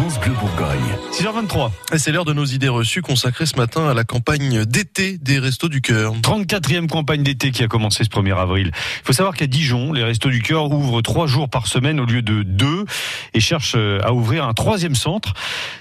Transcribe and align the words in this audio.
France 0.00 0.18
Bleu 0.20 0.32
Bourgogne. 0.32 0.96
6h23. 1.12 1.70
Et 1.92 1.98
c'est 1.98 2.10
l'heure 2.10 2.24
de 2.24 2.32
nos 2.32 2.46
idées 2.46 2.70
reçues 2.70 3.02
consacrées 3.02 3.44
ce 3.44 3.56
matin 3.56 3.86
à 3.86 3.92
la 3.92 4.02
campagne 4.02 4.64
d'été 4.64 5.18
des 5.18 5.38
Restos 5.38 5.68
du 5.68 5.82
Cœur. 5.82 6.14
34e 6.14 6.86
campagne 6.86 7.22
d'été 7.22 7.50
qui 7.50 7.62
a 7.62 7.68
commencé 7.68 8.02
ce 8.04 8.08
1er 8.08 8.34
avril. 8.34 8.70
Il 8.74 9.04
faut 9.04 9.12
savoir 9.12 9.34
qu'à 9.34 9.46
Dijon, 9.46 9.92
les 9.92 10.02
Restos 10.02 10.30
du 10.30 10.40
Cœur 10.40 10.72
ouvrent 10.72 11.02
trois 11.02 11.26
jours 11.26 11.50
par 11.50 11.66
semaine 11.66 12.00
au 12.00 12.06
lieu 12.06 12.22
de 12.22 12.42
deux 12.42 12.86
et 13.34 13.40
cherchent 13.40 13.74
euh, 13.76 14.00
à 14.02 14.14
ouvrir 14.14 14.46
un 14.46 14.54
troisième 14.54 14.94
centre. 14.94 15.34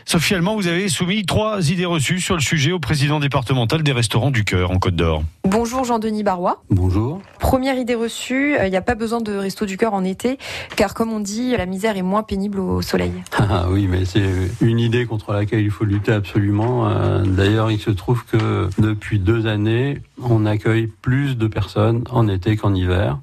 Sophie 0.03 0.35
Allemand, 0.35 0.55
vous 0.55 0.67
avez 0.67 0.89
soumis 0.89 1.25
trois 1.25 1.69
idées 1.71 1.85
reçues 1.85 2.19
sur 2.19 2.35
le 2.35 2.41
sujet 2.41 2.73
au 2.73 2.79
président 2.79 3.21
départemental 3.21 3.83
des 3.83 3.93
Restaurants 3.93 4.31
du 4.31 4.43
Cœur 4.43 4.71
en 4.71 4.79
Côte 4.79 4.97
d'Or. 4.97 5.23
Bonjour 5.45 5.85
Jean-Denis 5.85 6.23
Barrois. 6.23 6.61
Bonjour. 6.69 7.21
Première 7.39 7.77
idée 7.77 7.95
reçue, 7.95 8.57
euh, 8.57 8.67
il 8.67 8.71
n'y 8.71 8.77
a 8.77 8.81
pas 8.81 8.95
besoin 8.95 9.21
de 9.21 9.33
Resto 9.33 9.65
du 9.65 9.77
Cœur 9.77 9.93
en 9.93 10.03
été, 10.03 10.37
car 10.75 10.93
comme 10.93 11.13
on 11.13 11.21
dit, 11.21 11.55
la 11.55 11.65
misère 11.65 11.95
est 11.95 12.01
moins 12.01 12.23
pénible 12.23 12.59
au 12.59 12.81
soleil. 12.81 13.13
Ah 13.37 13.67
oui, 13.69 13.87
mais 13.87 14.08
c'est 14.09 14.49
une 14.61 14.79
idée 14.79 15.05
contre 15.05 15.33
laquelle 15.33 15.61
il 15.61 15.71
faut 15.71 15.85
lutter 15.85 16.11
absolument. 16.11 16.89
Euh, 16.89 17.23
D'ailleurs, 17.23 17.71
il 17.71 17.79
se 17.79 17.91
trouve 17.91 18.25
que 18.25 18.69
depuis 18.79 19.19
deux 19.19 19.45
années, 19.45 20.01
on 20.21 20.45
accueille 20.45 20.87
plus 20.87 21.37
de 21.37 21.47
personnes 21.47 22.03
en 22.09 22.27
été 22.27 22.57
qu'en 22.57 22.73
hiver. 22.73 23.19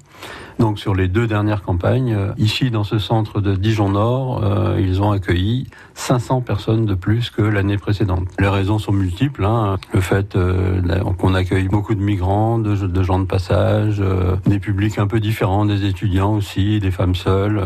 Donc 0.59 0.79
sur 0.79 0.95
les 0.95 1.07
deux 1.07 1.27
dernières 1.27 1.61
campagnes, 1.61 2.13
euh, 2.13 2.33
ici 2.37 2.71
dans 2.71 2.83
ce 2.83 2.99
centre 2.99 3.41
de 3.41 3.55
Dijon 3.55 3.89
Nord, 3.89 4.41
euh, 4.43 4.77
ils 4.79 5.01
ont 5.01 5.11
accueilli 5.11 5.67
500 5.93 6.41
personnes 6.41 6.85
de 6.85 6.95
plus 6.95 7.29
que 7.29 7.41
l'année 7.41 7.77
précédente. 7.77 8.27
Les 8.39 8.47
raisons 8.47 8.79
sont 8.79 8.91
multiples. 8.91 9.45
Hein. 9.45 9.77
Le 9.93 10.01
fait 10.01 10.35
euh, 10.35 10.81
qu'on 11.17 11.33
accueille 11.33 11.67
beaucoup 11.67 11.95
de 11.95 12.01
migrants, 12.01 12.59
de, 12.59 13.03
gens 13.03 13.19
de 13.19 13.25
passage, 13.25 14.01
des 14.45 14.59
publics 14.59 14.97
un 14.97 15.07
peu 15.07 15.19
différents, 15.19 15.65
des 15.65 15.85
étudiants 15.85 16.35
aussi, 16.35 16.79
des 16.79 16.91
femmes 16.91 17.15
seules. 17.15 17.61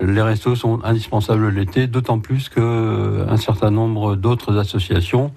les 0.00 0.22
restos 0.22 0.54
sont 0.54 0.80
indispensables 0.84 1.48
l'été, 1.48 1.86
d'autant 1.86 2.18
plus 2.18 2.48
que 2.48 2.60
euh, 2.60 3.26
un 3.28 3.36
certain 3.36 3.70
nombre 3.70 4.16
d'autres 4.16 4.58
associations, 4.58 5.32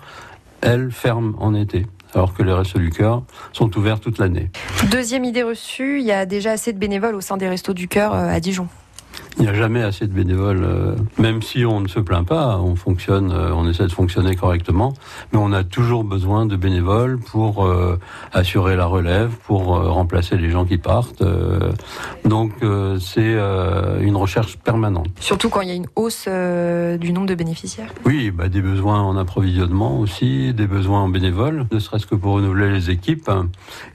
elles, 0.62 0.92
ferment 0.92 1.36
en 1.40 1.54
été 1.54 1.86
alors 2.16 2.34
que 2.34 2.44
les 2.44 2.54
Restos 2.54 2.80
du 2.80 2.90
Cœur 2.90 3.24
sont 3.52 3.76
ouverts 3.78 4.00
toute 4.00 4.18
l'année. 4.18 4.50
Deuxième 4.92 5.24
idée 5.24 5.44
reçue, 5.44 6.00
il 6.00 6.06
y 6.06 6.12
a 6.12 6.26
déjà 6.26 6.52
assez 6.52 6.74
de 6.74 6.78
bénévoles 6.78 7.16
au 7.16 7.22
sein 7.22 7.38
des 7.38 7.48
Restos 7.48 7.74
du 7.74 7.88
Cœur 7.88 8.14
euh, 8.14 8.30
à 8.30 8.40
Dijon. 8.40 8.68
Il 9.38 9.44
n'y 9.44 9.50
a 9.50 9.54
jamais 9.56 9.82
assez 9.82 10.06
de 10.06 10.14
bénévoles, 10.14 10.64
euh, 10.64 10.96
même 11.18 11.42
si 11.42 11.66
on 11.66 11.82
ne 11.82 11.88
se 11.88 12.00
plaint 12.00 12.26
pas, 12.26 12.60
on 12.60 12.76
fonctionne, 12.76 13.32
euh, 13.32 13.52
on 13.56 13.68
essaie 13.68 13.88
de 13.88 13.92
fonctionner 13.92 14.36
correctement, 14.36 14.94
mais 15.32 15.40
on 15.42 15.52
a 15.54 15.64
toujours 15.64 16.04
besoin 16.04 16.46
de 16.46 16.56
bénévoles 16.56 17.18
pour 17.18 17.66
euh, 17.66 18.00
assurer 18.32 18.76
la 18.76 18.86
relève, 18.86 19.32
pour 19.48 19.64
remplacer 19.66 20.38
les 20.38 20.52
gens 20.52 20.66
qui 20.66 20.78
partent. 20.78 21.24
donc 22.26 22.54
c'est 23.00 23.36
une 24.02 24.16
recherche 24.16 24.58
permanente. 24.58 25.08
Surtout 25.20 25.50
quand 25.50 25.62
il 25.62 25.70
y 25.70 25.72
a 25.72 25.76
une 25.76 25.88
hausse 25.96 26.28
du 26.28 27.14
nombre 27.14 27.28
de 27.28 27.36
bénéficiaires. 27.36 27.90
Oui, 28.06 28.32
bah, 28.32 28.50
des 28.50 28.62
besoins 28.62 29.02
en 29.02 29.18
approvisionnement 29.18 30.00
aussi, 30.00 30.54
des 30.54 30.68
besoins 30.68 31.02
en 31.02 31.10
bénévoles, 31.10 31.66
ne 31.72 31.80
serait-ce 31.80 32.06
que 32.06 32.16
pour 32.16 32.34
renouveler 32.34 32.72
les 32.72 32.90
équipes. 32.90 33.30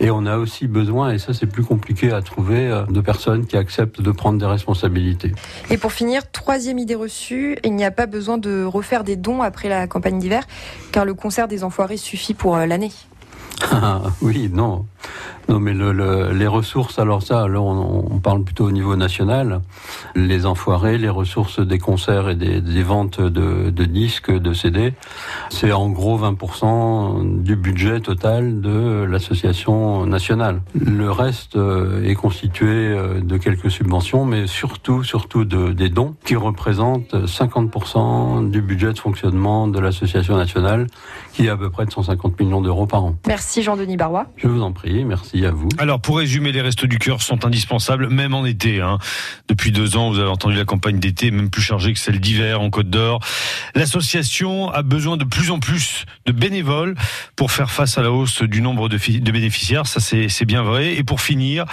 Et 0.00 0.11
on 0.11 0.27
a 0.27 0.36
aussi 0.36 0.66
besoin, 0.66 1.12
et 1.12 1.19
ça 1.19 1.33
c'est 1.33 1.47
plus 1.47 1.64
compliqué 1.64 2.12
à 2.12 2.22
trouver, 2.22 2.84
de 2.89 3.00
personnes 3.00 3.47
qui 3.47 3.56
acceptent 3.56 4.03
de 4.03 4.11
prendre 4.11 4.39
des 4.39 4.47
responsabilités. 4.47 5.27
Et 5.70 5.76
pour 5.76 5.92
finir, 5.92 6.30
troisième 6.30 6.78
idée 6.78 6.94
reçue, 6.94 7.58
il 7.64 7.74
n'y 7.74 7.84
a 7.84 7.90
pas 7.90 8.06
besoin 8.06 8.38
de 8.38 8.64
refaire 8.64 9.04
des 9.04 9.16
dons 9.16 9.42
après 9.42 9.68
la 9.68 9.86
campagne 9.86 10.18
d'hiver, 10.18 10.44
car 10.92 11.04
le 11.04 11.14
concert 11.14 11.48
des 11.48 11.64
Enfoirés 11.64 11.96
suffit 11.96 12.34
pour 12.34 12.56
euh, 12.56 12.66
l'année. 12.66 12.92
Ah, 13.70 14.02
oui, 14.22 14.48
non. 14.52 14.86
Non, 15.48 15.60
mais 15.60 15.72
le, 15.72 15.92
le- 15.92 16.32
les 16.32 16.46
ressources, 16.46 16.98
alors 16.98 17.22
ça, 17.22 17.48
là, 17.48 17.60
on, 17.60 18.04
on 18.12 18.18
parle 18.18 18.44
plutôt 18.44 18.66
au 18.66 18.70
niveau 18.70 18.96
national. 18.96 19.62
Les 20.14 20.44
enfoirés, 20.44 20.98
les 20.98 21.08
ressources 21.08 21.58
des 21.60 21.78
concerts 21.78 22.28
et 22.28 22.34
des, 22.34 22.60
des 22.60 22.82
ventes 22.82 23.20
de, 23.20 23.70
de 23.70 23.84
disques, 23.84 24.30
de 24.30 24.52
CD, 24.52 24.92
c'est 25.48 25.72
en 25.72 25.88
gros 25.88 26.19
20% 26.19 27.42
du 27.42 27.56
budget 27.56 28.00
total 28.00 28.60
de 28.60 29.04
l'association 29.08 30.04
nationale. 30.06 30.60
Le 30.75 31.10
reste 31.10 31.56
euh, 31.56 32.04
est 32.04 32.15
constitué 32.15 32.66
euh, 32.69 33.20
de 33.20 33.36
quelques 33.38 33.70
subventions, 33.70 34.25
mais 34.26 34.47
surtout, 34.47 35.03
surtout 35.03 35.44
de, 35.44 35.72
des 35.72 35.88
dons, 35.88 36.15
qui 36.25 36.36
représentent 36.36 37.15
50% 37.15 38.50
du 38.50 38.60
budget 38.60 38.92
de 38.92 38.98
fonctionnement 38.98 39.66
de 39.69 39.78
l'association 39.78 40.36
nationale, 40.36 40.86
qui 41.32 41.47
est 41.47 41.50
à 41.50 41.56
peu 41.56 41.70
près 41.70 41.86
de 41.86 41.91
150 41.92 42.38
millions 42.41 42.60
d'euros 42.60 42.86
par 42.86 43.04
an. 43.04 43.15
Merci 43.26 43.62
Jean-Denis 43.62 43.97
Barrois. 43.97 44.26
Je 44.36 44.48
vous 44.48 44.62
en 44.62 44.72
prie, 44.72 45.04
merci 45.04 45.38
à 45.47 45.50
vous. 45.50 45.69
Alors 45.78 46.00
pour 46.00 46.19
résumer, 46.19 46.53
les 46.53 46.60
Restos 46.60 46.87
du 46.87 46.99
Cœur 46.99 47.22
sont 47.22 47.44
indispensables, 47.44 48.09
même 48.09 48.34
en 48.34 48.44
été. 48.44 48.81
hein. 48.81 48.99
Depuis 49.49 49.72
deux 49.72 49.97
ans, 49.97 50.10
vous 50.10 50.19
avez 50.19 50.28
entendu 50.28 50.56
la 50.56 50.65
campagne 50.65 50.99
d'été, 50.99 51.31
même 51.31 51.50
plus 51.50 51.62
chargée 51.62 51.93
que 51.93 51.99
celle 51.99 52.21
d'hiver 52.21 52.60
en 52.60 52.71
Côte 52.71 52.91
d'Or. 52.91 53.21
L'association 53.75 54.71
a 54.71 54.82
besoin 54.82 55.16
de 55.16 55.25
plus 55.25 55.50
en 55.50 55.59
plus 55.60 56.04
de 56.27 56.32
bénévoles 56.32 56.94
pour 57.37 57.53
faire 57.53 57.71
face 57.71 57.98
à 57.98 58.03
la 58.03 58.10
hausse 58.12 58.43
du 58.43 58.60
nombre 58.60 58.88
de, 58.88 58.97
de 58.97 59.32
bénéficiaires. 59.32 59.87
Ça, 59.87 60.00
c'est 60.00 60.44
bien 60.44 60.62
vrai. 60.62 60.94
Et 60.94 61.04
pour 61.04 61.21
finir, 61.21 61.65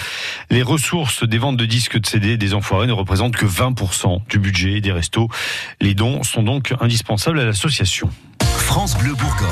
les 0.49 0.63
ressources 0.63 1.23
des 1.27 1.37
ventes 1.37 1.57
de 1.57 1.65
disques 1.65 1.99
de 1.99 2.05
CD 2.05 2.37
des 2.37 2.53
enfoirés 2.53 2.87
ne 2.87 2.93
représentent 2.93 3.35
que 3.35 3.45
20% 3.45 4.21
du 4.29 4.39
budget 4.39 4.81
des 4.81 4.91
restos. 4.91 5.29
Les 5.81 5.93
dons 5.93 6.23
sont 6.23 6.43
donc 6.43 6.73
indispensables 6.81 7.39
à 7.39 7.45
l'association. 7.45 8.09
France 8.57 8.97
Bleu 8.97 9.13
Bourgogne. 9.13 9.45